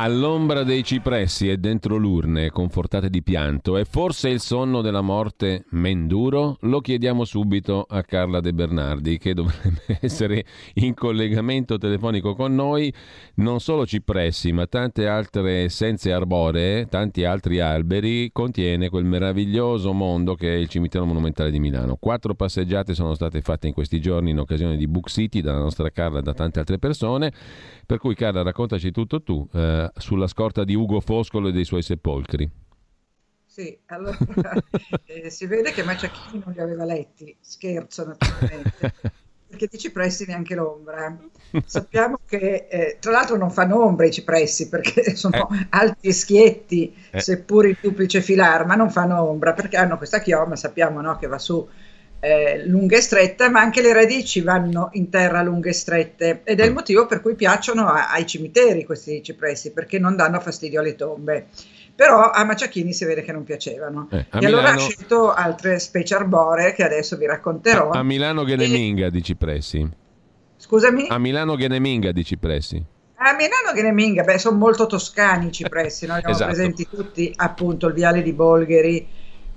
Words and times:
All'ombra 0.00 0.62
dei 0.62 0.84
cipressi 0.84 1.50
e 1.50 1.58
dentro 1.58 1.96
l'urne, 1.96 2.50
confortate 2.50 3.10
di 3.10 3.20
pianto, 3.20 3.76
è 3.76 3.84
forse 3.84 4.28
il 4.28 4.38
sonno 4.38 4.80
della 4.80 5.00
morte 5.00 5.64
menduro? 5.70 6.56
Lo 6.60 6.80
chiediamo 6.80 7.24
subito 7.24 7.84
a 7.88 8.04
Carla 8.04 8.38
De 8.38 8.52
Bernardi, 8.52 9.18
che 9.18 9.34
dovrebbe 9.34 9.98
essere 10.00 10.44
in 10.74 10.94
collegamento 10.94 11.78
telefonico 11.78 12.36
con 12.36 12.54
noi. 12.54 12.94
Non 13.38 13.58
solo 13.58 13.86
cipressi, 13.86 14.52
ma 14.52 14.68
tante 14.68 15.08
altre 15.08 15.64
essenze 15.64 16.12
arboree, 16.12 16.86
tanti 16.86 17.24
altri 17.24 17.58
alberi, 17.58 18.30
contiene 18.30 18.90
quel 18.90 19.04
meraviglioso 19.04 19.92
mondo 19.92 20.36
che 20.36 20.54
è 20.54 20.56
il 20.58 20.68
cimitero 20.68 21.06
monumentale 21.06 21.50
di 21.50 21.58
Milano. 21.58 21.96
Quattro 21.96 22.36
passeggiate 22.36 22.94
sono 22.94 23.14
state 23.14 23.40
fatte 23.40 23.66
in 23.66 23.72
questi 23.72 24.00
giorni 24.00 24.30
in 24.30 24.38
occasione 24.38 24.76
di 24.76 24.86
Book 24.86 25.08
City 25.08 25.40
dalla 25.40 25.58
nostra 25.58 25.90
Carla 25.90 26.20
e 26.20 26.22
da 26.22 26.34
tante 26.34 26.60
altre 26.60 26.78
persone. 26.78 27.32
Per 27.84 27.98
cui 27.98 28.14
Carla, 28.14 28.42
raccontaci 28.42 28.92
tutto 28.92 29.22
tu 29.22 29.48
eh, 29.52 29.87
sulla 29.96 30.26
scorta 30.26 30.64
di 30.64 30.74
Ugo 30.74 31.00
Foscolo 31.00 31.48
e 31.48 31.52
dei 31.52 31.64
suoi 31.64 31.82
sepolcri. 31.82 32.50
Sì, 33.44 33.76
allora 33.86 34.16
eh, 35.04 35.30
si 35.30 35.46
vede 35.46 35.72
che 35.72 35.82
Maciachini 35.82 36.42
non 36.44 36.54
li 36.54 36.60
aveva 36.60 36.84
letti, 36.84 37.36
scherzo 37.40 38.06
naturalmente, 38.06 38.94
perché 39.48 39.66
di 39.68 39.78
cipressi 39.78 40.26
neanche 40.26 40.54
l'ombra. 40.54 41.16
Sappiamo 41.64 42.20
che 42.24 42.68
eh, 42.70 42.98
tra 43.00 43.10
l'altro 43.10 43.36
non 43.36 43.50
fanno 43.50 43.84
ombra 43.84 44.06
i 44.06 44.12
cipressi 44.12 44.68
perché 44.68 45.14
sono 45.16 45.48
eh. 45.50 45.66
alti 45.70 46.08
e 46.08 46.12
schietti, 46.12 46.94
eh. 47.10 47.20
seppur 47.20 47.66
in 47.66 47.76
duplice 47.80 48.20
filar, 48.20 48.64
ma 48.64 48.76
non 48.76 48.90
fanno 48.90 49.20
ombra 49.22 49.54
perché 49.54 49.76
hanno 49.76 49.96
questa 49.96 50.20
chioma, 50.20 50.54
sappiamo 50.54 51.00
no, 51.00 51.16
che 51.18 51.26
va 51.26 51.38
su 51.38 51.68
eh, 52.20 52.66
lunghe 52.66 52.96
e 52.96 53.00
strette, 53.00 53.48
ma 53.48 53.60
anche 53.60 53.80
le 53.80 53.92
radici 53.92 54.40
vanno 54.40 54.88
in 54.92 55.08
terra 55.08 55.42
lunghe 55.42 55.70
e 55.70 55.72
strette 55.72 56.40
ed 56.44 56.60
è 56.60 56.64
il 56.64 56.72
mm. 56.72 56.74
motivo 56.74 57.06
per 57.06 57.20
cui 57.20 57.34
piacciono 57.34 57.86
a, 57.86 58.10
ai 58.10 58.26
cimiteri 58.26 58.84
questi 58.84 59.22
cipressi, 59.22 59.72
perché 59.72 59.98
non 59.98 60.16
danno 60.16 60.40
fastidio 60.40 60.80
alle 60.80 60.96
tombe. 60.96 61.46
Però 61.94 62.30
a 62.30 62.44
Maciachini 62.44 62.92
si 62.92 63.04
vede 63.04 63.22
che 63.22 63.32
non 63.32 63.42
piacevano. 63.42 64.08
Eh, 64.12 64.18
e 64.18 64.26
Milano... 64.34 64.56
allora 64.56 64.72
ha 64.72 64.78
scelto 64.78 65.32
altre 65.32 65.80
specie 65.80 66.14
arboree 66.14 66.72
che 66.72 66.84
adesso 66.84 67.16
vi 67.16 67.26
racconterò. 67.26 67.90
A, 67.90 67.98
a 67.98 68.02
Milano 68.04 68.44
Gheneminga 68.44 69.06
e... 69.06 69.10
di 69.10 69.22
cipressi. 69.22 69.88
Scusami? 70.56 71.06
A 71.08 71.18
Milano 71.18 71.56
Gheneminga 71.56 72.12
di 72.12 72.24
cipressi. 72.24 72.84
A 73.20 73.32
Milano 73.32 73.72
Gheneminga, 73.74 74.22
beh, 74.22 74.38
sono 74.38 74.56
molto 74.56 74.86
toscani 74.86 75.48
i 75.48 75.52
cipressi, 75.52 76.06
noi 76.06 76.18
abbiamo 76.18 76.36
esatto. 76.36 76.52
presenti 76.52 76.86
tutti 76.88 77.32
appunto 77.34 77.88
il 77.88 77.94
viale 77.94 78.22
di 78.22 78.32
Bolgheri, 78.32 79.08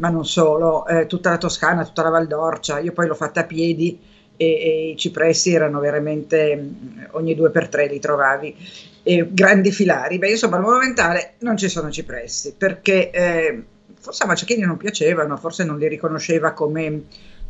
ma 0.01 0.09
non 0.09 0.25
solo, 0.25 0.85
eh, 0.87 1.05
tutta 1.05 1.29
la 1.29 1.37
Toscana, 1.37 1.85
tutta 1.85 2.01
la 2.01 2.09
Valdorcia, 2.09 2.79
io 2.79 2.91
poi 2.91 3.05
l'ho 3.05 3.13
fatta 3.13 3.41
a 3.41 3.45
piedi 3.45 3.99
e, 4.35 4.45
e 4.45 4.89
i 4.89 4.97
cipressi 4.97 5.53
erano 5.53 5.79
veramente 5.79 6.55
mm, 6.55 7.03
ogni 7.11 7.35
due 7.35 7.51
per 7.51 7.69
tre 7.69 7.87
li 7.87 7.99
trovavi, 7.99 8.55
e 9.03 9.27
grandi 9.29 9.71
filari. 9.71 10.17
Beh, 10.17 10.31
insomma, 10.31 10.55
al 10.55 10.63
monumentale 10.63 11.35
non 11.39 11.55
ci 11.55 11.69
sono 11.69 11.91
cipressi 11.91 12.55
perché 12.57 13.11
eh, 13.11 13.63
forse 13.99 14.23
a 14.23 14.25
Maciachini 14.25 14.61
non 14.63 14.77
piacevano, 14.77 15.37
forse 15.37 15.63
non 15.63 15.77
li 15.77 15.87
riconosceva 15.87 16.53
come 16.53 16.85
eh, 16.85 17.03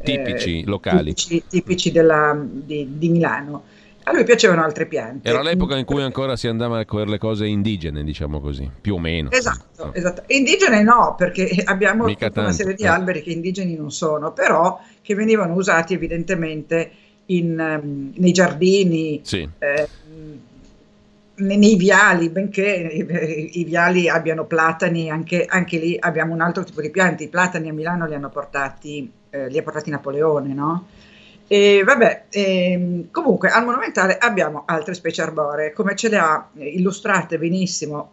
tipici 0.04 0.66
locali, 0.66 1.14
tipici, 1.14 1.44
tipici 1.48 1.92
della, 1.92 2.38
di, 2.38 2.98
di 2.98 3.10
Milano. 3.10 3.64
A 4.12 4.14
lui 4.14 4.26
piacevano 4.26 4.62
altre 4.62 4.88
piante. 4.88 5.30
Era 5.30 5.42
l'epoca 5.42 5.78
in 5.78 5.86
cui 5.86 6.02
ancora 6.02 6.36
si 6.36 6.50
andava 6.50 6.84
con 6.84 7.08
le 7.08 7.18
cose 7.18 7.46
indigene, 7.48 8.04
diciamo 8.04 8.42
così, 8.42 8.70
più 8.82 8.96
o 8.96 9.00
meno. 9.00 9.32
Esatto, 9.32 9.86
no. 9.86 9.94
esatto. 9.94 10.24
Indigene 10.28 10.84
no, 10.84 11.16
perché 11.18 11.50
abbiamo 11.64 12.04
una 12.04 12.52
serie 12.52 12.74
di 12.74 12.84
eh. 12.84 12.88
alberi 12.88 13.22
che 13.22 13.32
indigeni 13.32 13.74
non 13.78 13.90
sono, 13.90 14.34
però 14.34 14.82
che 15.02 15.16
venivano 15.16 15.54
usati 15.54 15.94
evidentemente 15.94 16.92
in, 17.28 17.58
um, 17.58 18.12
nei 18.14 18.34
giardini, 18.34 19.22
sì. 19.24 19.48
eh, 19.60 19.88
nei 21.36 21.78
viali, 21.78 22.28
benché 22.28 22.68
i, 22.68 23.62
i, 23.62 23.64
viali 23.64 24.10
abbiano 24.10 24.44
platani, 24.44 25.10
anche, 25.10 25.46
anche, 25.46 25.78
lì 25.78 25.98
abbiamo 25.98 26.34
un 26.34 26.42
altro 26.42 26.66
tipo 26.66 26.82
di 26.82 26.90
pianti. 26.90 27.24
I 27.24 27.30
platani 27.30 27.70
a 27.70 27.74
Milano 27.74 28.06
li 28.08 28.14
hanno 28.14 28.30
portati, 28.30 29.10
eh, 29.30 29.48
li 29.48 29.58
ha 29.58 29.64
portati 29.64 29.90
Napoleone, 29.90 30.54
no? 30.54 30.88
E 31.52 31.84
vabbè, 31.84 32.28
ehm, 32.30 33.12
comunque 33.12 33.50
al 33.50 33.66
monumentale 33.66 34.18
abbiamo 34.18 34.64
altre 34.66 34.94
specie 34.94 35.22
arboree, 35.22 35.74
come 35.74 35.98
ce 35.98 36.08
le 36.08 36.18
ha 36.18 36.50
illustrate 36.54 37.38
benissimo 37.38 38.10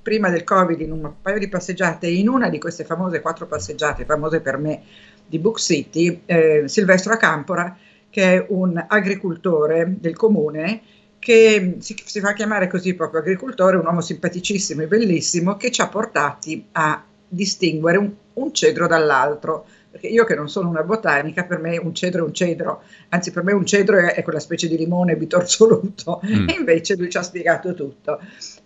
prima 0.00 0.30
del 0.30 0.42
Covid 0.42 0.80
in 0.80 0.92
un 0.92 1.12
paio 1.20 1.38
di 1.38 1.48
passeggiate, 1.48 2.06
in 2.06 2.30
una 2.30 2.48
di 2.48 2.58
queste 2.58 2.84
famose 2.84 3.20
quattro 3.20 3.44
passeggiate, 3.44 4.06
famose 4.06 4.40
per 4.40 4.56
me, 4.56 4.80
di 5.26 5.38
Book 5.38 5.58
City, 5.58 6.22
eh, 6.24 6.62
Silvestro 6.64 7.12
Acampora, 7.12 7.76
che 8.08 8.36
è 8.36 8.46
un 8.48 8.82
agricoltore 8.88 9.96
del 9.98 10.16
comune, 10.16 10.80
che 11.18 11.76
si, 11.80 11.94
si, 12.02 12.20
fa 12.20 12.32
chiamare 12.32 12.68
così 12.68 12.94
proprio 12.94 13.20
agricoltore, 13.20 13.76
un 13.76 13.84
uomo 13.84 14.00
simpaticissimo 14.00 14.80
e 14.80 14.86
bellissimo, 14.86 15.58
che 15.58 15.70
ci 15.70 15.82
ha 15.82 15.88
portati 15.88 16.64
a 16.72 17.04
distinguere 17.28 17.98
un, 17.98 18.10
un 18.32 18.54
cedro 18.54 18.86
dall'altro 18.86 19.66
perché 19.90 20.06
io 20.06 20.24
che 20.24 20.34
non 20.34 20.48
sono 20.48 20.68
una 20.68 20.82
botanica, 20.82 21.44
per 21.44 21.58
me 21.58 21.76
un 21.78 21.94
cedro 21.94 22.22
è 22.22 22.26
un 22.26 22.34
cedro, 22.34 22.82
anzi 23.08 23.30
per 23.30 23.42
me 23.42 23.52
un 23.52 23.64
cedro 23.64 23.98
è, 23.98 24.14
è 24.14 24.22
quella 24.22 24.40
specie 24.40 24.68
di 24.68 24.76
limone 24.76 25.16
bitorzoluto, 25.16 26.20
mm. 26.24 26.48
e 26.48 26.52
invece 26.58 26.96
lui 26.96 27.10
ci 27.10 27.16
ha 27.16 27.22
spiegato 27.22 27.74
tutto. 27.74 28.20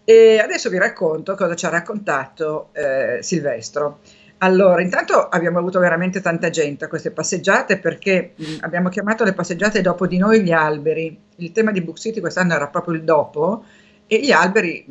E 0.05 0.39
adesso 0.39 0.69
vi 0.69 0.79
racconto 0.79 1.35
cosa 1.35 1.55
ci 1.55 1.67
ha 1.67 1.71
raccontato 1.71 2.71
eh, 2.73 3.19
Silvestro. 3.23 4.01
Allora, 4.39 4.83
intanto 4.83 5.29
abbiamo 5.29 5.61
avuto 5.61 5.79
veramente 5.79 6.21
tanta 6.21 6.51
gente 6.51 6.85
a 6.85 6.89
queste 6.89 7.13
passeggiate 7.13 7.79
perché 7.79 8.33
mh, 8.35 8.45
abbiamo 8.63 8.89
chiamato 8.89 9.23
le 9.23 9.35
passeggiate 9.35 9.81
dopo 9.81 10.09
di 10.09 10.19
noi 10.19 10.43
gli 10.43 10.51
alberi. 10.51 11.17
Il 11.37 11.53
tema 11.53 11.71
di 11.71 11.81
Book 11.81 11.99
City 11.99 12.19
quest'anno 12.19 12.55
era 12.55 12.67
proprio 12.67 12.95
il 12.95 13.05
dopo 13.05 13.65
e 14.09 14.19
gli 14.19 14.33
alberi, 14.33 14.85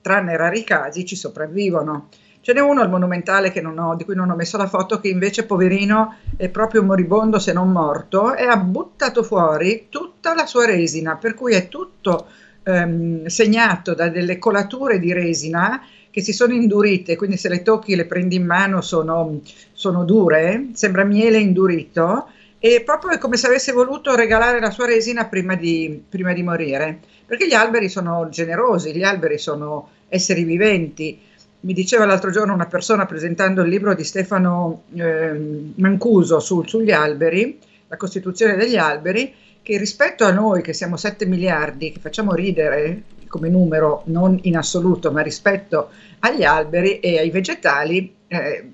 tranne 0.00 0.36
rari 0.38 0.64
casi, 0.64 1.04
ci 1.04 1.16
sopravvivono. 1.16 2.08
Ce 2.44 2.52
n'è 2.52 2.60
uno 2.60 2.82
al 2.82 2.90
Monumentale 2.90 3.50
ho, 3.78 3.94
di 3.94 4.04
cui 4.04 4.14
non 4.14 4.28
ho 4.28 4.34
messo 4.34 4.58
la 4.58 4.66
foto, 4.66 5.00
che 5.00 5.08
invece, 5.08 5.46
poverino, 5.46 6.16
è 6.36 6.50
proprio 6.50 6.82
moribondo 6.82 7.38
se 7.38 7.54
non 7.54 7.72
morto, 7.72 8.34
e 8.34 8.44
ha 8.44 8.58
buttato 8.58 9.22
fuori 9.22 9.86
tutta 9.88 10.34
la 10.34 10.44
sua 10.44 10.66
resina, 10.66 11.16
per 11.16 11.32
cui 11.32 11.54
è 11.54 11.68
tutto 11.68 12.26
ehm, 12.64 13.24
segnato 13.24 13.94
da 13.94 14.10
delle 14.10 14.36
colature 14.36 14.98
di 14.98 15.14
resina 15.14 15.80
che 16.10 16.20
si 16.20 16.34
sono 16.34 16.52
indurite, 16.52 17.16
quindi 17.16 17.38
se 17.38 17.48
le 17.48 17.62
tocchi, 17.62 17.96
le 17.96 18.04
prendi 18.04 18.36
in 18.36 18.44
mano, 18.44 18.82
sono, 18.82 19.40
sono 19.72 20.04
dure, 20.04 20.66
sembra 20.74 21.02
miele 21.04 21.38
indurito, 21.38 22.28
e 22.58 22.82
proprio 22.84 23.12
è 23.12 23.18
come 23.18 23.38
se 23.38 23.46
avesse 23.46 23.72
voluto 23.72 24.14
regalare 24.14 24.60
la 24.60 24.70
sua 24.70 24.84
resina 24.84 25.24
prima 25.24 25.54
di, 25.54 26.02
prima 26.06 26.34
di 26.34 26.42
morire, 26.42 27.00
perché 27.24 27.46
gli 27.48 27.54
alberi 27.54 27.88
sono 27.88 28.28
generosi, 28.28 28.94
gli 28.94 29.02
alberi 29.02 29.38
sono 29.38 29.88
esseri 30.10 30.44
viventi 30.44 31.32
mi 31.64 31.72
diceva 31.72 32.04
l'altro 32.04 32.30
giorno 32.30 32.52
una 32.52 32.66
persona 32.66 33.06
presentando 33.06 33.62
il 33.62 33.70
libro 33.70 33.94
di 33.94 34.04
Stefano 34.04 34.82
eh, 34.94 35.72
Mancuso 35.76 36.38
su, 36.38 36.62
sugli 36.66 36.92
alberi, 36.92 37.58
la 37.88 37.96
costituzione 37.96 38.54
degli 38.54 38.76
alberi, 38.76 39.34
che 39.62 39.78
rispetto 39.78 40.24
a 40.24 40.30
noi 40.30 40.60
che 40.60 40.74
siamo 40.74 40.98
7 40.98 41.24
miliardi, 41.24 41.90
che 41.90 42.00
facciamo 42.00 42.34
ridere 42.34 43.04
come 43.28 43.48
numero, 43.48 44.02
non 44.06 44.38
in 44.42 44.58
assoluto, 44.58 45.10
ma 45.10 45.22
rispetto 45.22 45.88
agli 46.20 46.44
alberi 46.44 47.00
e 47.00 47.18
ai 47.18 47.30
vegetali, 47.30 48.14
eh, 48.28 48.70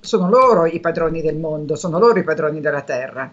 sono 0.00 0.28
loro 0.28 0.64
i 0.64 0.80
padroni 0.80 1.20
del 1.20 1.36
mondo, 1.36 1.76
sono 1.76 1.98
loro 1.98 2.18
i 2.18 2.24
padroni 2.24 2.60
della 2.60 2.82
terra. 2.82 3.32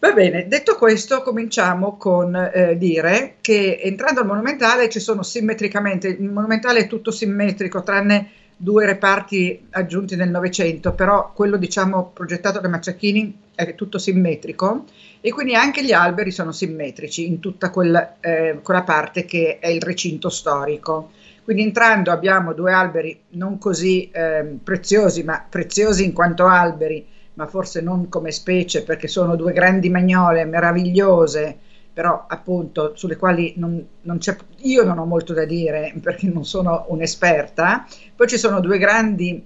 Va 0.00 0.12
bene, 0.12 0.46
detto 0.46 0.76
questo, 0.76 1.22
cominciamo 1.22 1.96
con 1.96 2.32
eh, 2.36 2.78
dire 2.78 3.34
che 3.40 3.80
entrando 3.82 4.20
al 4.20 4.26
monumentale 4.26 4.88
ci 4.88 5.00
sono 5.00 5.24
simmetricamente, 5.24 6.06
il 6.06 6.30
monumentale 6.30 6.80
è 6.80 6.86
tutto 6.86 7.10
simmetrico, 7.10 7.82
tranne 7.82 8.30
due 8.56 8.86
reparti 8.86 9.66
aggiunti 9.70 10.14
nel 10.14 10.30
Novecento, 10.30 10.92
però 10.92 11.32
quello 11.32 11.56
diciamo 11.56 12.10
progettato 12.14 12.60
da 12.60 12.68
Macciacchini 12.68 13.38
è 13.56 13.74
tutto 13.74 13.98
simmetrico 13.98 14.84
e 15.20 15.32
quindi 15.32 15.56
anche 15.56 15.84
gli 15.84 15.92
alberi 15.92 16.30
sono 16.30 16.52
simmetrici 16.52 17.26
in 17.26 17.40
tutta 17.40 17.70
quella, 17.70 18.18
eh, 18.20 18.60
quella 18.62 18.84
parte 18.84 19.24
che 19.24 19.58
è 19.60 19.66
il 19.66 19.82
recinto 19.82 20.28
storico. 20.28 21.10
Quindi 21.42 21.64
entrando 21.64 22.12
abbiamo 22.12 22.52
due 22.52 22.72
alberi 22.72 23.18
non 23.30 23.58
così 23.58 24.08
eh, 24.12 24.58
preziosi, 24.62 25.24
ma 25.24 25.44
preziosi 25.48 26.04
in 26.04 26.12
quanto 26.12 26.46
alberi, 26.46 27.04
ma 27.38 27.46
forse 27.46 27.80
non 27.80 28.08
come 28.08 28.32
specie 28.32 28.82
perché 28.82 29.06
sono 29.06 29.36
due 29.36 29.52
grandi 29.52 29.88
magnole 29.88 30.44
meravigliose, 30.44 31.56
però 31.92 32.24
appunto 32.26 32.96
sulle 32.96 33.16
quali 33.16 33.54
non, 33.56 33.86
non 34.02 34.18
io 34.62 34.82
non 34.82 34.98
ho 34.98 35.04
molto 35.04 35.32
da 35.34 35.44
dire 35.44 35.94
perché 36.02 36.26
non 36.26 36.44
sono 36.44 36.86
un'esperta. 36.88 37.86
Poi 38.16 38.26
ci 38.26 38.36
sono 38.38 38.58
due 38.58 38.78
grandi 38.78 39.40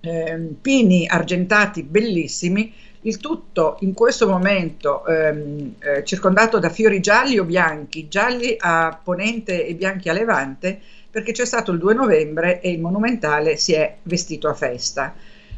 eh, 0.00 0.54
pini 0.60 1.06
argentati 1.08 1.82
bellissimi, 1.82 2.72
Il 3.06 3.18
tutto 3.18 3.76
in 3.80 3.94
questo 3.94 4.26
momento 4.28 5.04
ehm, 5.06 5.74
eh, 5.78 6.04
circondato 6.04 6.58
da 6.58 6.68
fiori 6.68 7.00
gialli 7.00 7.38
o 7.38 7.44
bianchi, 7.44 8.08
gialli 8.08 8.54
a 8.58 8.98
ponente 9.02 9.66
e 9.66 9.74
bianchi 9.74 10.10
a 10.10 10.12
levante, 10.12 10.78
perché 11.10 11.32
c'è 11.32 11.46
stato 11.46 11.70
il 11.72 11.78
2 11.78 11.94
novembre 11.94 12.60
e 12.60 12.70
il 12.70 12.80
monumentale 12.80 13.56
si 13.56 13.72
è 13.72 13.96
vestito 14.02 14.48
a 14.48 14.54
festa. 14.54 15.14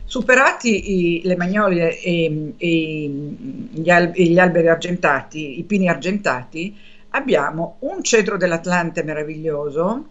Superati 0.06 1.18
i, 1.18 1.20
le 1.24 1.36
magnolie 1.36 2.00
e, 2.00 2.52
e 2.56 3.08
gli, 3.72 3.90
al, 3.90 4.12
gli, 4.14 4.38
alberi 4.38 4.68
argentati, 4.68 5.58
i 5.58 5.64
pini 5.64 5.88
argentati, 5.88 6.78
abbiamo 7.10 7.76
un 7.80 8.02
cedro 8.04 8.36
dell'Atlante 8.36 9.02
meraviglioso 9.02 10.06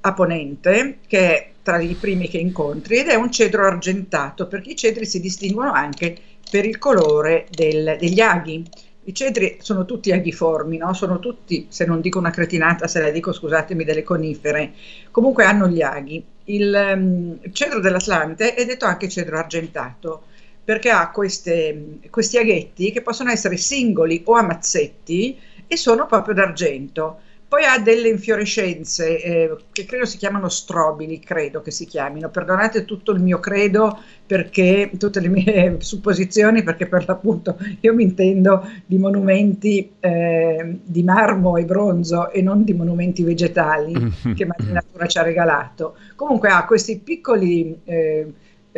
a 0.00 0.12
ponente, 0.12 0.98
che 1.06 1.18
è 1.18 1.50
tra 1.62 1.78
i 1.78 1.94
primi 1.94 2.28
che 2.28 2.38
incontri, 2.38 2.98
ed 2.98 3.08
è 3.08 3.14
un 3.14 3.30
cedro 3.30 3.64
argentato, 3.64 4.48
perché 4.48 4.70
i 4.70 4.76
cedri 4.76 5.06
si 5.06 5.20
distinguono 5.20 5.70
anche 5.70 6.16
per 6.50 6.66
il 6.66 6.78
colore 6.78 7.46
del, 7.50 7.96
degli 8.00 8.20
aghi. 8.20 8.64
I 9.04 9.14
cedri 9.14 9.58
sono 9.60 9.84
tutti 9.84 10.10
aghiformi, 10.10 10.78
no? 10.78 10.92
sono 10.94 11.20
tutti, 11.20 11.66
se 11.68 11.86
non 11.86 12.00
dico 12.00 12.18
una 12.18 12.30
cretinata, 12.30 12.88
se 12.88 13.00
la 13.00 13.10
dico 13.10 13.32
scusatemi, 13.32 13.84
delle 13.84 14.02
conifere, 14.02 14.72
comunque 15.12 15.44
hanno 15.44 15.68
gli 15.68 15.80
aghi. 15.80 16.24
Il 16.48 16.72
um, 16.94 17.52
cedro 17.52 17.80
dell'Atlante 17.80 18.54
è 18.54 18.64
detto 18.64 18.84
anche 18.86 19.08
cedro 19.08 19.38
argentato, 19.38 20.24
perché 20.64 20.90
ha 20.90 21.10
queste, 21.10 21.98
questi 22.10 22.38
aghetti 22.38 22.90
che 22.92 23.02
possono 23.02 23.30
essere 23.30 23.56
singoli 23.56 24.22
o 24.24 24.34
a 24.34 24.42
mazzetti 24.42 25.38
e 25.66 25.76
sono 25.76 26.06
proprio 26.06 26.34
d'argento. 26.34 27.20
Poi 27.48 27.64
ha 27.64 27.78
delle 27.78 28.08
infiorescenze 28.08 29.22
eh, 29.22 29.56
che 29.72 29.86
credo 29.86 30.04
si 30.04 30.18
chiamano 30.18 30.50
strobili, 30.50 31.18
credo 31.18 31.62
che 31.62 31.70
si 31.70 31.86
chiamino. 31.86 32.28
Perdonate 32.28 32.84
tutto 32.84 33.12
il 33.12 33.22
mio 33.22 33.40
credo 33.40 33.98
perché 34.26 34.90
tutte 34.98 35.18
le 35.20 35.28
mie 35.28 35.76
supposizioni, 35.80 36.62
perché 36.62 36.86
per 36.86 37.06
l'appunto 37.06 37.56
io 37.80 37.94
mi 37.94 38.02
intendo 38.02 38.68
di 38.84 38.98
monumenti 38.98 39.92
eh, 39.98 40.78
di 40.82 41.02
marmo 41.02 41.56
e 41.56 41.64
bronzo 41.64 42.30
e 42.30 42.42
non 42.42 42.64
di 42.64 42.74
monumenti 42.74 43.22
vegetali 43.22 43.94
che 44.36 44.44
la 44.44 44.54
natura 44.66 45.06
ci 45.06 45.16
ha 45.16 45.22
regalato. 45.22 45.96
Comunque 46.16 46.50
ha 46.50 46.66
questi 46.66 46.98
piccoli 46.98 47.80
eh, 47.84 48.30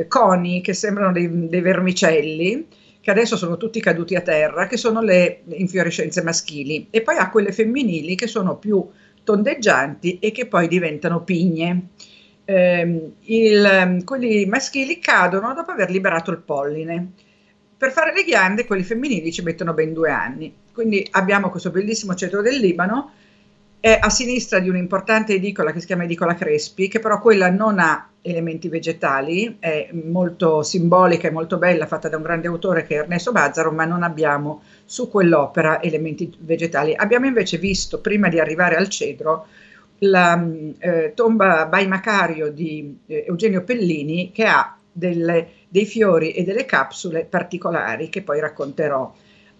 coni 0.06 0.60
che 0.60 0.74
sembrano 0.74 1.10
dei, 1.10 1.48
dei 1.48 1.60
vermicelli 1.60 2.66
che 3.00 3.10
adesso 3.10 3.36
sono 3.36 3.56
tutti 3.56 3.80
caduti 3.80 4.14
a 4.14 4.20
terra, 4.20 4.66
che 4.66 4.76
sono 4.76 5.00
le 5.00 5.42
infiorescenze 5.48 6.22
maschili, 6.22 6.88
e 6.90 7.02
poi 7.02 7.16
ha 7.16 7.30
quelle 7.30 7.52
femminili 7.52 8.14
che 8.14 8.26
sono 8.26 8.56
più 8.56 8.86
tondeggianti 9.24 10.18
e 10.18 10.32
che 10.32 10.46
poi 10.46 10.68
diventano 10.68 11.22
pigne. 11.22 11.88
Eh, 12.44 13.12
il, 13.20 14.02
quelli 14.04 14.44
maschili 14.46 14.98
cadono 14.98 15.54
dopo 15.54 15.70
aver 15.70 15.90
liberato 15.90 16.30
il 16.30 16.38
polline. 16.38 17.12
Per 17.76 17.92
fare 17.92 18.12
le 18.12 18.24
ghiande, 18.24 18.66
quelli 18.66 18.82
femminili 18.82 19.32
ci 19.32 19.42
mettono 19.42 19.72
ben 19.72 19.92
due 19.92 20.10
anni. 20.10 20.54
Quindi 20.72 21.06
abbiamo 21.12 21.50
questo 21.50 21.70
bellissimo 21.70 22.14
cedro 22.14 22.42
del 22.42 22.56
Libano 22.56 23.12
è 23.80 23.98
a 23.98 24.10
sinistra 24.10 24.58
di 24.58 24.68
un'importante 24.68 25.34
edicola 25.34 25.72
che 25.72 25.80
si 25.80 25.86
chiama 25.86 26.04
Edicola 26.04 26.34
Crespi, 26.34 26.88
che 26.88 27.00
però 27.00 27.18
quella 27.18 27.50
non 27.50 27.78
ha 27.78 28.09
elementi 28.22 28.68
vegetali, 28.68 29.56
è 29.58 29.90
molto 29.92 30.62
simbolica 30.62 31.28
e 31.28 31.30
molto 31.30 31.58
bella, 31.58 31.86
fatta 31.86 32.08
da 32.08 32.16
un 32.16 32.22
grande 32.22 32.48
autore 32.48 32.84
che 32.84 32.96
è 32.96 32.98
Ernesto 32.98 33.32
Bazzaro, 33.32 33.72
ma 33.72 33.84
non 33.84 34.02
abbiamo 34.02 34.62
su 34.84 35.08
quell'opera 35.08 35.82
elementi 35.82 36.32
vegetali. 36.40 36.94
Abbiamo 36.94 37.26
invece 37.26 37.58
visto, 37.58 38.00
prima 38.00 38.28
di 38.28 38.38
arrivare 38.38 38.76
al 38.76 38.88
cedro, 38.88 39.46
la 40.00 40.46
eh, 40.78 41.12
tomba 41.14 41.66
Bai 41.66 41.86
Macario 41.86 42.50
di 42.50 42.98
eh, 43.06 43.24
Eugenio 43.26 43.62
Pellini 43.64 44.30
che 44.32 44.44
ha 44.44 44.76
delle, 44.90 45.48
dei 45.68 45.84
fiori 45.84 46.32
e 46.32 46.42
delle 46.42 46.64
capsule 46.64 47.24
particolari 47.24 48.08
che 48.08 48.22
poi 48.22 48.40
racconterò. 48.40 49.12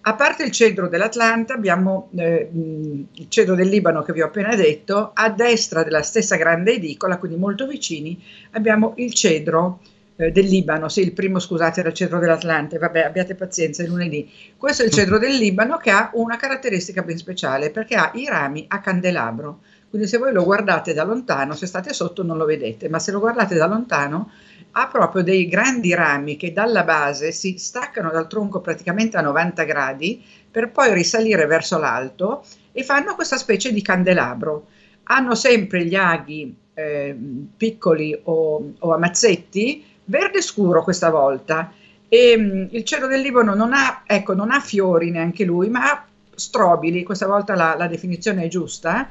A 0.02 0.14
parte 0.14 0.44
il 0.44 0.50
cedro 0.50 0.88
dell'Atlanta, 0.88 1.52
abbiamo 1.52 2.08
eh, 2.16 2.48
il 2.50 3.26
cedro 3.28 3.54
del 3.54 3.68
Libano 3.68 4.02
che 4.02 4.14
vi 4.14 4.22
ho 4.22 4.26
appena 4.26 4.54
detto, 4.54 5.10
a 5.12 5.28
destra 5.28 5.82
della 5.82 6.02
stessa 6.02 6.36
grande 6.36 6.72
edicola, 6.72 7.18
quindi 7.18 7.36
molto 7.36 7.66
vicini, 7.66 8.18
abbiamo 8.52 8.94
il 8.96 9.12
cedro 9.12 9.80
eh, 10.16 10.32
del 10.32 10.46
Libano, 10.46 10.88
sì, 10.88 11.02
il 11.02 11.12
primo 11.12 11.38
scusate 11.38 11.80
era 11.80 11.90
il 11.90 11.94
cedro 11.94 12.18
dell'Atlante, 12.18 12.78
vabbè 12.78 13.02
abbiate 13.02 13.34
pazienza, 13.34 13.82
è 13.82 13.86
lunedì. 13.86 14.26
Questo 14.56 14.82
è 14.82 14.86
il 14.86 14.92
cedro 14.92 15.18
del 15.18 15.36
Libano 15.36 15.76
che 15.76 15.90
ha 15.90 16.10
una 16.14 16.36
caratteristica 16.36 17.02
ben 17.02 17.18
speciale 17.18 17.70
perché 17.70 17.94
ha 17.94 18.10
i 18.14 18.24
rami 18.24 18.64
a 18.68 18.80
candelabro, 18.80 19.60
quindi 19.90 20.08
se 20.08 20.16
voi 20.16 20.32
lo 20.32 20.44
guardate 20.44 20.94
da 20.94 21.04
lontano, 21.04 21.54
se 21.54 21.66
state 21.66 21.92
sotto 21.92 22.22
non 22.22 22.38
lo 22.38 22.46
vedete, 22.46 22.88
ma 22.88 22.98
se 22.98 23.10
lo 23.10 23.18
guardate 23.18 23.54
da 23.54 23.66
lontano 23.66 24.30
ha 24.72 24.86
proprio 24.86 25.22
dei 25.22 25.48
grandi 25.48 25.94
rami 25.94 26.36
che 26.36 26.52
dalla 26.52 26.84
base 26.84 27.32
si 27.32 27.56
staccano 27.58 28.10
dal 28.10 28.28
tronco 28.28 28.60
praticamente 28.60 29.16
a 29.16 29.22
90 29.22 29.64
gradi 29.64 30.22
per 30.50 30.70
poi 30.70 30.92
risalire 30.94 31.46
verso 31.46 31.78
l'alto 31.78 32.44
e 32.72 32.84
fanno 32.84 33.14
questa 33.14 33.36
specie 33.36 33.72
di 33.72 33.82
candelabro. 33.82 34.66
Hanno 35.04 35.34
sempre 35.34 35.84
gli 35.84 35.94
aghi 35.94 36.54
eh, 36.74 37.16
piccoli 37.56 38.18
o, 38.24 38.72
o, 38.78 38.92
a 38.92 38.98
mazzetti, 38.98 39.84
verde 40.04 40.40
scuro 40.40 40.82
questa 40.82 41.10
volta. 41.10 41.72
E 42.08 42.36
mh, 42.36 42.42
mm, 42.42 42.64
il 42.70 42.84
cielo 42.84 43.06
del 43.06 43.20
Libano 43.20 43.54
non 43.54 43.72
ha, 43.72 44.02
ecco, 44.06 44.34
non 44.34 44.50
ha 44.50 44.60
fiori 44.60 45.10
neanche 45.10 45.44
lui, 45.44 45.68
ma 45.68 45.90
ha 45.90 46.04
strobili, 46.34 47.02
questa 47.02 47.26
volta 47.26 47.54
la, 47.54 47.74
la 47.76 47.86
definizione 47.86 48.44
è 48.44 48.48
giusta, 48.48 49.10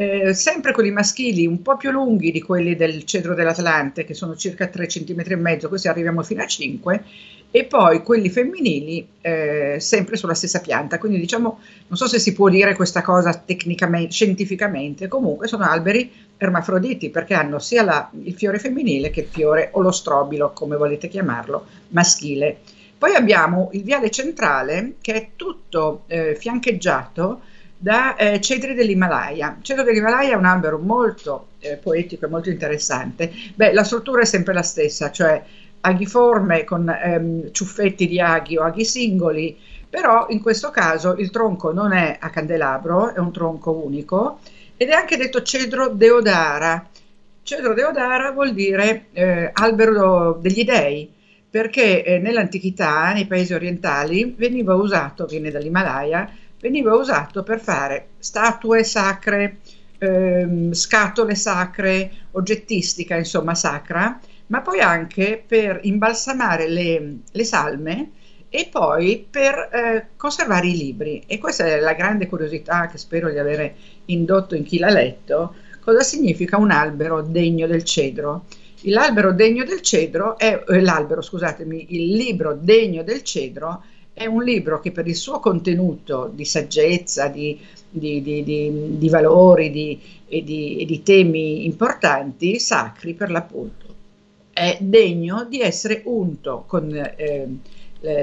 eh, 0.00 0.32
sempre 0.32 0.70
quelli 0.70 0.92
maschili 0.92 1.44
un 1.44 1.60
po' 1.60 1.76
più 1.76 1.90
lunghi 1.90 2.30
di 2.30 2.40
quelli 2.40 2.76
del 2.76 3.02
cedro 3.02 3.34
dell'Atlante, 3.34 4.04
che 4.04 4.14
sono 4.14 4.36
circa 4.36 4.68
3 4.68 4.86
cm 4.86 5.24
e 5.26 5.34
mezzo, 5.34 5.68
questi 5.68 5.88
arriviamo 5.88 6.22
fino 6.22 6.40
a 6.40 6.46
5, 6.46 7.04
e 7.50 7.64
poi 7.64 8.04
quelli 8.04 8.30
femminili 8.30 9.08
eh, 9.20 9.78
sempre 9.80 10.14
sulla 10.14 10.34
stessa 10.34 10.60
pianta. 10.60 10.98
Quindi 10.98 11.18
diciamo, 11.18 11.58
non 11.88 11.98
so 11.98 12.06
se 12.06 12.20
si 12.20 12.32
può 12.32 12.48
dire 12.48 12.76
questa 12.76 13.02
cosa 13.02 13.34
tecnicamente, 13.34 14.12
scientificamente, 14.12 15.08
comunque 15.08 15.48
sono 15.48 15.64
alberi 15.64 16.12
ermafroditi 16.36 17.10
perché 17.10 17.34
hanno 17.34 17.58
sia 17.58 17.82
la, 17.82 18.08
il 18.22 18.34
fiore 18.34 18.60
femminile 18.60 19.10
che 19.10 19.22
il 19.22 19.28
fiore 19.28 19.70
o 19.72 19.80
lo 19.80 19.90
strobilo, 19.90 20.52
come 20.52 20.76
volete 20.76 21.08
chiamarlo, 21.08 21.66
maschile. 21.88 22.58
Poi 22.96 23.16
abbiamo 23.16 23.70
il 23.72 23.82
viale 23.82 24.10
centrale 24.10 24.94
che 25.00 25.14
è 25.14 25.28
tutto 25.34 26.04
eh, 26.06 26.36
fiancheggiato 26.38 27.40
da 27.78 28.16
eh, 28.16 28.40
cedri 28.40 28.74
dell'Himalaya. 28.74 29.58
Cedro 29.62 29.84
dell'Himalaya 29.84 30.32
è 30.32 30.36
un 30.36 30.44
albero 30.44 30.78
molto 30.78 31.48
eh, 31.60 31.76
poetico 31.76 32.26
e 32.26 32.28
molto 32.28 32.50
interessante. 32.50 33.30
Beh, 33.54 33.72
la 33.72 33.84
struttura 33.84 34.22
è 34.22 34.24
sempre 34.24 34.52
la 34.52 34.62
stessa, 34.62 35.12
cioè 35.12 35.42
aghiforme 35.80 36.64
con 36.64 36.88
ehm, 36.88 37.52
ciuffetti 37.52 38.08
di 38.08 38.20
aghi 38.20 38.56
o 38.56 38.64
aghi 38.64 38.84
singoli, 38.84 39.56
però 39.88 40.26
in 40.30 40.42
questo 40.42 40.70
caso 40.70 41.14
il 41.16 41.30
tronco 41.30 41.72
non 41.72 41.92
è 41.92 42.16
a 42.18 42.30
candelabro, 42.30 43.14
è 43.14 43.18
un 43.18 43.32
tronco 43.32 43.70
unico 43.70 44.40
ed 44.76 44.88
è 44.88 44.92
anche 44.92 45.16
detto 45.16 45.42
cedro 45.42 45.88
deodara. 45.88 46.84
Cedro 47.44 47.74
deodara 47.74 48.32
vuol 48.32 48.52
dire 48.52 49.06
eh, 49.12 49.50
albero 49.52 50.36
degli 50.40 50.64
dei, 50.64 51.10
perché 51.48 52.04
eh, 52.04 52.18
nell'antichità, 52.18 53.12
nei 53.12 53.26
paesi 53.26 53.54
orientali, 53.54 54.34
veniva 54.36 54.74
usato, 54.74 55.24
viene 55.26 55.50
dall'Himalaya, 55.50 56.28
veniva 56.60 56.94
usato 56.94 57.42
per 57.42 57.60
fare 57.60 58.08
statue 58.18 58.84
sacre, 58.84 59.58
ehm, 59.98 60.72
scatole 60.72 61.34
sacre, 61.34 62.10
oggettistica 62.32 63.16
insomma 63.16 63.54
sacra, 63.54 64.18
ma 64.46 64.60
poi 64.60 64.80
anche 64.80 65.42
per 65.46 65.80
imbalsamare 65.82 66.68
le, 66.68 67.16
le 67.30 67.44
salme 67.44 68.10
e 68.48 68.68
poi 68.70 69.26
per 69.28 69.68
eh, 69.72 70.06
conservare 70.16 70.68
i 70.68 70.76
libri. 70.76 71.22
E 71.26 71.38
questa 71.38 71.66
è 71.66 71.78
la 71.80 71.92
grande 71.92 72.26
curiosità 72.26 72.86
che 72.86 72.98
spero 72.98 73.30
di 73.30 73.38
avere 73.38 73.74
indotto 74.06 74.54
in 74.54 74.64
chi 74.64 74.78
l'ha 74.78 74.90
letto. 74.90 75.54
Cosa 75.80 76.00
significa 76.00 76.56
un 76.56 76.70
albero 76.70 77.22
degno 77.22 77.66
del 77.66 77.84
cedro? 77.84 78.44
L'albero 78.82 79.32
degno 79.32 79.64
del 79.64 79.80
cedro 79.80 80.38
è 80.38 80.62
eh, 80.66 80.80
l'albero, 80.80 81.20
scusatemi, 81.20 81.86
il 81.90 82.14
libro 82.14 82.54
degno 82.54 83.02
del 83.02 83.22
cedro 83.22 83.82
è 84.18 84.26
un 84.26 84.42
libro 84.42 84.80
che 84.80 84.90
per 84.90 85.06
il 85.06 85.14
suo 85.14 85.38
contenuto 85.38 86.28
di 86.34 86.44
saggezza, 86.44 87.28
di, 87.28 87.56
di, 87.88 88.20
di, 88.20 88.98
di 88.98 89.08
valori 89.08 90.00
e, 90.26 90.42
di 90.42 91.00
temi 91.04 91.64
importanti, 91.64 92.58
sacri 92.58 93.14
per 93.14 93.30
l'appunto, 93.30 93.86
è 94.52 94.76
degno 94.80 95.46
di 95.48 95.60
essere 95.60 96.02
unto 96.06 96.64
con 96.66 96.92
eh, 96.92 97.46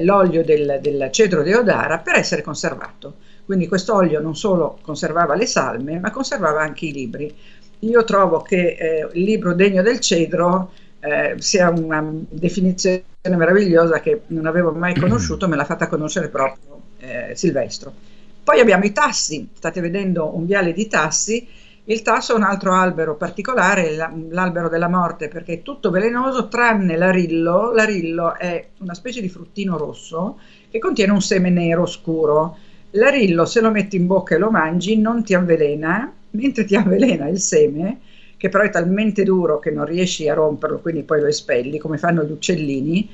l'olio 0.03 0.43
del, 0.43 0.79
del 0.81 1.07
cedro 1.11 1.43
deodara 1.43 1.99
per 1.99 2.15
essere 2.15 2.41
conservato. 2.41 3.15
Quindi 3.45 3.67
questo 3.67 3.95
olio 3.95 4.19
non 4.19 4.35
solo 4.35 4.79
conservava 4.81 5.35
le 5.35 5.45
salme, 5.45 5.99
ma 5.99 6.11
conservava 6.11 6.59
anche 6.61 6.87
i 6.87 6.91
libri. 6.91 7.33
Io 7.79 8.03
trovo 8.03 8.41
che 8.41 8.75
eh, 8.77 9.07
il 9.13 9.23
libro 9.23 9.53
degno 9.53 9.81
del 9.81 10.01
cedro 10.01 10.71
eh, 11.05 11.35
sia 11.39 11.69
una 11.69 12.03
definizione 12.29 13.03
meravigliosa 13.23 13.99
che 13.99 14.21
non 14.27 14.45
avevo 14.45 14.71
mai 14.71 14.95
conosciuto, 14.95 15.47
me 15.47 15.55
l'ha 15.55 15.65
fatta 15.65 15.87
conoscere 15.87 16.29
proprio 16.29 16.81
eh, 16.99 17.31
Silvestro. 17.35 17.93
Poi 18.43 18.59
abbiamo 18.59 18.83
i 18.85 18.91
tassi, 18.91 19.49
state 19.53 19.81
vedendo 19.81 20.35
un 20.35 20.45
viale 20.45 20.73
di 20.73 20.87
tassi 20.87 21.47
Il 21.87 22.01
tasso 22.01 22.33
è 22.33 22.35
un 22.35 22.41
altro 22.41 22.73
albero 22.73 23.15
particolare, 23.15 23.95
l'albero 23.95 24.69
della 24.69 24.87
morte, 24.89 25.27
perché 25.27 25.53
è 25.53 25.61
tutto 25.61 25.91
velenoso 25.91 26.47
tranne 26.47 26.97
l'arillo. 26.97 27.71
L'arillo 27.73 28.35
è 28.35 28.69
una 28.79 28.95
specie 28.95 29.21
di 29.21 29.29
fruttino 29.29 29.77
rosso 29.77 30.39
che 30.71 30.79
contiene 30.79 31.11
un 31.11 31.21
seme 31.21 31.51
nero 31.51 31.85
scuro. 31.85 32.57
L'arillo, 32.91 33.45
se 33.45 33.61
lo 33.61 33.69
metti 33.69 33.97
in 33.97 34.07
bocca 34.07 34.33
e 34.33 34.39
lo 34.39 34.49
mangi, 34.49 34.97
non 34.97 35.23
ti 35.23 35.35
avvelena, 35.35 36.11
mentre 36.31 36.65
ti 36.65 36.75
avvelena 36.75 37.27
il 37.27 37.39
seme, 37.39 37.99
che 38.37 38.49
però 38.49 38.63
è 38.63 38.69
talmente 38.69 39.23
duro 39.23 39.59
che 39.59 39.71
non 39.71 39.85
riesci 39.85 40.27
a 40.29 40.33
romperlo, 40.33 40.79
quindi 40.79 41.03
poi 41.03 41.21
lo 41.21 41.27
espelli, 41.27 41.77
come 41.77 41.97
fanno 41.97 42.23
gli 42.23 42.31
uccellini. 42.31 43.09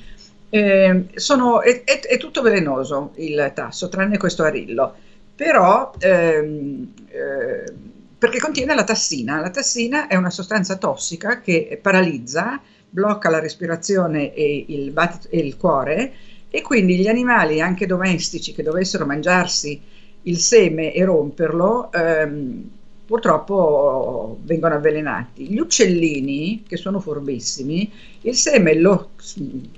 Eh, 0.49 1.05
sono, 1.15 1.61
è, 1.61 1.83
è, 1.83 1.99
è, 2.01 2.17
tutto 2.17 2.41
velenoso 2.41 3.13
il 3.15 3.51
tasso, 3.53 3.89
tranne 3.89 4.17
questo 4.17 4.43
arillo. 4.43 4.93
Però 5.35 5.93
ehm, 5.97 6.93
eh, 7.07 7.73
perché 8.17 8.39
contiene 8.39 8.75
la 8.75 8.83
tassina. 8.83 9.39
La 9.39 9.49
tassina 9.49 10.07
è 10.07 10.15
una 10.15 10.29
sostanza 10.29 10.75
tossica 10.75 11.41
che 11.41 11.79
paralizza, 11.81 12.61
blocca 12.87 13.29
la 13.29 13.39
respirazione 13.39 14.33
e 14.33 14.65
il, 14.67 14.91
bat- 14.91 15.27
e 15.31 15.39
il 15.39 15.57
cuore 15.57 16.13
e 16.53 16.61
quindi 16.61 16.97
gli 16.97 17.07
animali, 17.07 17.61
anche 17.61 17.87
domestici, 17.87 18.53
che 18.53 18.61
dovessero 18.61 19.05
mangiarsi 19.05 19.81
il 20.23 20.37
seme 20.37 20.93
e 20.93 21.03
romperlo, 21.05 21.91
ehm, 21.91 22.69
purtroppo 23.12 24.38
vengono 24.44 24.75
avvelenati. 24.75 25.51
Gli 25.51 25.60
uccellini, 25.60 26.63
che 26.65 26.77
sono 26.77 27.01
furbissimi, 27.01 27.91
il 28.22 28.36
seme 28.36 28.74
lo 28.75 29.10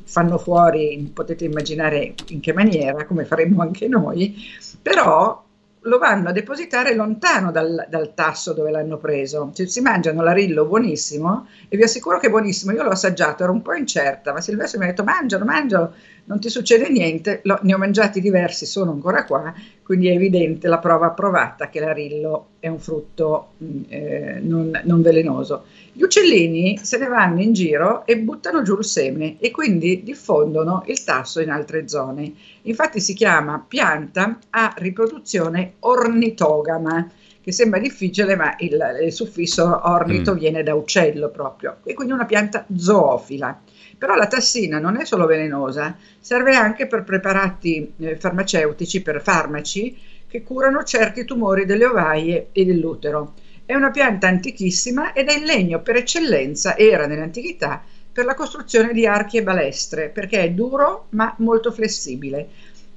fanno 0.03 0.37
fuori, 0.37 1.09
potete 1.11 1.43
immaginare 1.43 2.13
in 2.27 2.39
che 2.41 2.53
maniera, 2.53 3.07
come 3.07 3.25
faremmo 3.25 3.63
anche 3.63 3.87
noi, 3.87 4.35
però 4.79 5.43
lo 5.85 5.97
vanno 5.97 6.29
a 6.29 6.31
depositare 6.31 6.93
lontano 6.93 7.51
dal, 7.51 7.87
dal 7.89 8.13
tasso 8.13 8.53
dove 8.53 8.69
l'hanno 8.69 8.97
preso. 8.97 9.49
Cioè, 9.51 9.65
si 9.65 9.81
mangiano 9.81 10.21
l'arillo 10.21 10.65
buonissimo 10.65 11.47
e 11.69 11.75
vi 11.75 11.81
assicuro 11.81 12.19
che 12.19 12.27
è 12.27 12.29
buonissimo. 12.29 12.71
Io 12.71 12.83
l'ho 12.83 12.91
assaggiato, 12.91 13.41
ero 13.41 13.51
un 13.51 13.63
po' 13.63 13.73
incerta, 13.73 14.31
ma 14.31 14.41
Silvestro 14.41 14.77
mi 14.77 14.85
ha 14.85 14.89
detto 14.89 15.03
mangialo, 15.03 15.43
mangialo, 15.43 15.93
non 16.25 16.39
ti 16.39 16.49
succede 16.49 16.89
niente. 16.89 17.41
Lo, 17.43 17.59
ne 17.63 17.73
ho 17.73 17.77
mangiati 17.77 18.21
diversi, 18.21 18.65
sono 18.65 18.91
ancora 18.91 19.25
qua, 19.25 19.53
quindi 19.83 20.07
è 20.07 20.13
evidente 20.13 20.67
la 20.67 20.79
prova 20.79 21.09
provata 21.11 21.69
che 21.69 21.79
l'arillo 21.79 22.47
è 22.59 22.67
un 22.67 22.79
frutto 22.79 23.53
mm, 23.63 23.81
eh, 23.87 24.39
non, 24.41 24.79
non 24.83 25.01
velenoso. 25.01 25.65
Gli 25.91 26.01
uccellini 26.01 26.79
se 26.81 26.97
ne 26.97 27.07
vanno 27.07 27.41
in 27.41 27.53
giro 27.53 28.05
e 28.05 28.17
buttano 28.17 28.61
giù 28.61 28.77
il 28.77 28.85
seme 28.85 29.37
e 29.39 29.51
quindi 29.51 30.03
diffondono 30.03 30.83
il 30.87 31.03
tasso 31.03 31.41
in 31.41 31.49
altre 31.49 31.87
zone. 31.87 32.33
Infatti 32.63 32.99
si 32.99 33.13
chiama 33.13 33.63
pianta 33.67 34.39
a 34.49 34.73
riproduzione 34.77 35.73
ornitogama, 35.79 37.09
che 37.41 37.51
sembra 37.51 37.77
difficile, 37.79 38.37
ma 38.37 38.55
il, 38.59 38.79
il 39.03 39.11
suffisso 39.11 39.81
ornito 39.83 40.33
mm. 40.33 40.37
viene 40.37 40.63
da 40.63 40.75
uccello 40.75 41.29
proprio, 41.29 41.79
e 41.83 41.93
quindi 41.93 42.13
una 42.13 42.25
pianta 42.25 42.65
zoofila. 42.73 43.61
Però 43.97 44.15
la 44.15 44.27
tassina 44.27 44.79
non 44.79 44.99
è 44.99 45.05
solo 45.05 45.25
velenosa, 45.25 45.95
serve 46.19 46.55
anche 46.55 46.87
per 46.87 47.03
preparati 47.03 47.93
eh, 47.97 48.15
farmaceutici, 48.15 49.01
per 49.01 49.21
farmaci 49.21 49.97
che 50.27 50.43
curano 50.43 50.83
certi 50.83 51.25
tumori 51.25 51.65
delle 51.65 51.85
ovaie 51.85 52.49
e 52.51 52.65
dell'utero. 52.65 53.33
È 53.65 53.75
una 53.75 53.91
pianta 53.91 54.27
antichissima 54.27 55.13
ed 55.13 55.29
è 55.29 55.37
il 55.37 55.45
legno 55.45 55.81
per 55.81 55.95
eccellenza, 55.95 56.75
era 56.75 57.05
nell'antichità, 57.05 57.83
per 58.11 58.25
la 58.25 58.33
costruzione 58.33 58.93
di 58.93 59.05
archi 59.05 59.37
e 59.37 59.43
balestre, 59.43 60.09
perché 60.09 60.41
è 60.41 60.51
duro 60.51 61.05
ma 61.09 61.33
molto 61.37 61.71
flessibile. 61.71 62.47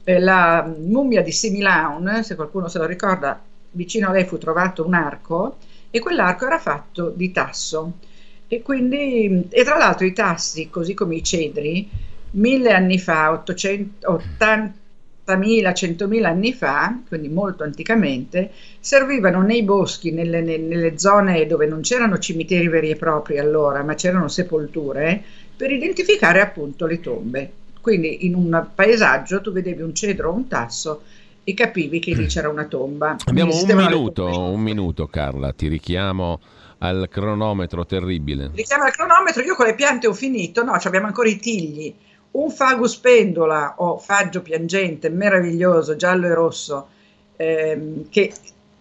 Eh, 0.02 0.18
la 0.18 0.66
mummia 0.78 1.22
di 1.22 1.32
Similaun, 1.32 2.22
se 2.22 2.34
qualcuno 2.34 2.68
se 2.68 2.78
lo 2.78 2.86
ricorda, 2.86 3.40
vicino 3.72 4.08
a 4.08 4.12
lei 4.12 4.24
fu 4.24 4.38
trovato 4.38 4.84
un 4.84 4.94
arco 4.94 5.58
e 5.90 5.98
quell'arco 6.00 6.46
era 6.46 6.58
fatto 6.58 7.10
di 7.10 7.32
tasso. 7.32 7.92
E, 8.48 8.62
quindi, 8.62 9.46
e 9.50 9.64
tra 9.64 9.76
l'altro 9.76 10.06
i 10.06 10.12
tassi, 10.12 10.70
così 10.70 10.94
come 10.94 11.16
i 11.16 11.22
cedri, 11.22 11.88
mille 12.32 12.72
anni 12.72 12.98
fa, 12.98 13.32
880 13.32 14.84
80.000, 15.26 15.72
100.000 15.72 16.24
anni 16.24 16.52
fa, 16.52 17.00
quindi 17.08 17.28
molto 17.28 17.64
anticamente, 17.64 18.52
servivano 18.78 19.42
nei 19.42 19.64
boschi, 19.64 20.12
nelle, 20.12 20.40
nelle, 20.40 20.98
zone 20.98 21.46
dove 21.46 21.66
non 21.66 21.80
c'erano 21.80 22.18
cimiteri 22.18 22.68
veri 22.68 22.90
e 22.90 22.96
propri 22.96 23.38
allora, 23.38 23.82
ma 23.82 23.94
c'erano 23.94 24.28
sepolture, 24.28 25.20
per 25.56 25.72
identificare 25.72 26.40
appunto 26.40 26.86
le 26.86 27.00
tombe. 27.00 27.50
Quindi 27.80 28.26
in 28.26 28.34
un 28.34 28.68
paesaggio 28.74 29.40
tu 29.40 29.52
vedevi 29.52 29.82
un 29.82 29.94
cedro 29.94 30.30
o 30.30 30.34
un 30.34 30.46
tasso 30.46 31.02
e 31.42 31.54
capivi 31.54 31.98
che 31.98 32.14
lì 32.14 32.24
mm. 32.24 32.28
c'era 32.28 32.48
una 32.48 32.64
tomba. 32.64 33.16
Abbiamo 33.26 33.52
un 33.52 33.74
minuto, 33.74 34.26
un 34.26 34.60
minuto 34.60 35.06
Carla, 35.06 35.52
ti 35.52 35.68
richiamo 35.68 36.40
al 36.78 37.08
cronometro 37.10 37.86
terribile. 37.86 38.50
Richiamo 38.54 38.84
al 38.84 38.92
cronometro, 38.92 39.42
io 39.42 39.54
con 39.54 39.66
le 39.66 39.74
piante 39.74 40.06
ho 40.06 40.12
finito, 40.12 40.62
no, 40.62 40.72
abbiamo 40.72 41.06
ancora 41.06 41.28
i 41.28 41.38
tigli 41.38 41.94
un 42.36 42.50
fagus 42.50 42.96
pendola 42.96 43.74
o 43.78 43.98
faggio 43.98 44.42
piangente 44.42 45.08
meraviglioso, 45.08 45.96
giallo 45.96 46.26
e 46.26 46.34
rosso, 46.34 46.88
ehm, 47.36 48.08
che 48.10 48.32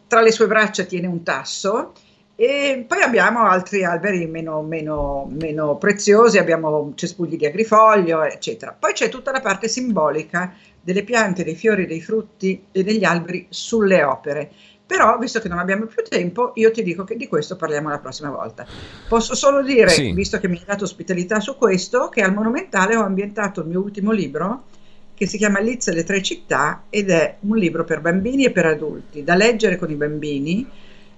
tra 0.07 0.21
le 0.21 0.31
sue 0.31 0.47
braccia 0.47 0.83
tiene 0.83 1.07
un 1.07 1.23
tasso. 1.23 1.93
E 2.37 2.83
poi 2.85 3.01
abbiamo 3.01 3.47
altri 3.47 3.85
alberi 3.85 4.25
meno, 4.25 4.61
meno, 4.61 5.25
meno 5.31 5.77
preziosi, 5.77 6.37
abbiamo 6.37 6.91
cespugli 6.95 7.37
di 7.37 7.45
agrifoglio, 7.45 8.23
eccetera. 8.23 8.75
Poi 8.77 8.91
c'è 8.91 9.07
tutta 9.07 9.31
la 9.31 9.39
parte 9.39 9.69
simbolica 9.69 10.53
delle 10.81 11.03
piante, 11.03 11.45
dei 11.45 11.55
fiori, 11.55 11.87
dei 11.87 12.01
frutti 12.01 12.65
e 12.73 12.83
degli 12.83 13.05
alberi 13.05 13.47
sulle 13.47 14.03
opere. 14.03 14.51
Però, 14.87 15.17
visto 15.17 15.39
che 15.39 15.47
non 15.47 15.57
abbiamo 15.57 15.85
più 15.85 16.03
tempo, 16.07 16.51
io 16.55 16.69
ti 16.69 16.83
dico 16.83 17.03
che 17.03 17.15
di 17.15 17.27
questo 17.27 17.55
parliamo 17.55 17.89
la 17.89 17.97
prossima 17.97 18.29
volta. 18.29 18.67
Posso 19.07 19.33
solo 19.33 19.63
dire, 19.63 19.89
sì. 19.89 20.11
visto 20.11 20.39
che 20.39 20.47
mi 20.47 20.57
hai 20.57 20.65
dato 20.65 20.83
ospitalità 20.83 21.39
su 21.39 21.55
questo, 21.57 22.09
che 22.09 22.21
al 22.21 22.33
Monumentale 22.33 22.95
ho 22.95 23.03
ambientato 23.03 23.61
il 23.61 23.67
mio 23.67 23.81
ultimo 23.81 24.11
libro, 24.11 24.65
che 25.15 25.25
si 25.25 25.37
chiama 25.37 25.59
Liz 25.59 25.87
e 25.87 25.93
le 25.93 26.03
tre 26.03 26.21
città, 26.21 26.83
ed 26.89 27.09
è 27.09 27.37
un 27.41 27.57
libro 27.57 27.83
per 27.83 27.99
bambini 27.99 28.45
e 28.45 28.51
per 28.51 28.67
adulti, 28.67 29.23
da 29.23 29.33
leggere 29.33 29.77
con 29.77 29.89
i 29.89 29.95
bambini. 29.95 30.69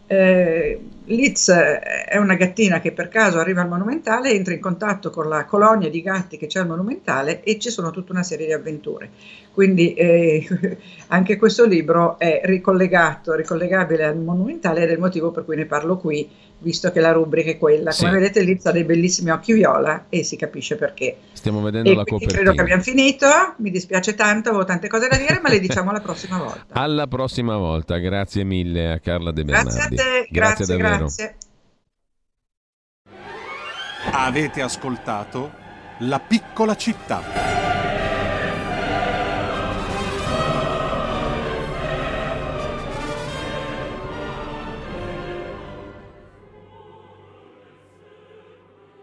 Eh, 0.07 0.79
Liz 1.07 1.49
è 1.49 2.17
una 2.17 2.35
gattina 2.35 2.81
che 2.81 2.91
per 2.91 3.07
caso 3.07 3.39
arriva 3.39 3.61
al 3.61 3.69
Monumentale, 3.69 4.31
entra 4.31 4.53
in 4.53 4.59
contatto 4.59 5.09
con 5.09 5.29
la 5.29 5.45
colonia 5.45 5.89
di 5.89 6.01
gatti 6.01 6.37
che 6.37 6.47
c'è 6.47 6.59
al 6.59 6.67
Monumentale 6.67 7.43
e 7.43 7.59
ci 7.59 7.69
sono 7.69 7.91
tutta 7.91 8.11
una 8.11 8.23
serie 8.23 8.45
di 8.45 8.53
avventure. 8.53 9.09
Quindi 9.53 9.93
eh, 9.93 10.77
anche 11.07 11.37
questo 11.37 11.65
libro 11.65 12.19
è 12.19 12.41
ricollegato, 12.43 13.35
ricollegabile 13.35 14.03
al 14.03 14.17
monumentale 14.17 14.83
ed 14.83 14.89
è 14.89 14.93
il 14.93 14.99
motivo 14.99 15.31
per 15.31 15.45
cui 15.45 15.55
ne 15.55 15.65
parlo 15.65 15.97
qui, 15.97 16.29
visto 16.59 16.91
che 16.91 16.99
la 16.99 17.11
rubrica 17.11 17.51
è 17.51 17.57
quella. 17.57 17.91
Come 17.91 18.09
sì. 18.09 18.15
vedete 18.15 18.41
Liz 18.43 18.65
ha 18.65 18.71
dei 18.71 18.83
bellissimi 18.83 19.29
occhi 19.29 19.53
viola 19.53 20.05
e 20.09 20.23
si 20.23 20.35
capisce 20.35 20.75
perché. 20.75 21.17
Stiamo 21.31 21.61
vedendo 21.61 21.89
e 21.89 21.95
la 21.95 22.03
copertina. 22.03 22.33
Credo 22.33 22.51
che 22.53 22.61
abbiamo 22.61 22.81
finito, 22.81 23.27
mi 23.57 23.71
dispiace 23.71 24.13
tanto, 24.13 24.49
avevo 24.49 24.65
tante 24.65 24.87
cose 24.87 25.07
da 25.07 25.17
dire, 25.17 25.39
ma 25.41 25.49
le 25.49 25.59
diciamo 25.59 25.91
la 25.91 26.01
prossima 26.01 26.37
volta. 26.37 26.65
Alla 26.73 27.07
prossima 27.07 27.57
volta, 27.57 27.97
grazie 27.97 28.43
mille 28.43 28.91
a 28.91 28.99
Carla 28.99 29.31
De 29.31 29.43
Bernardi. 29.43 29.73
Grazie 29.73 29.95
grazie, 30.03 30.27
grazie 30.29 30.65
davvero. 30.65 30.97
Grazie. 30.97 31.35
Avete 34.11 34.61
ascoltato 34.61 35.51
La 35.99 36.19
piccola 36.19 36.75
città 36.75 37.66